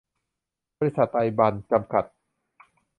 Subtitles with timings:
[0.77, 2.05] บริษัท ไตรบรรพ จำกัด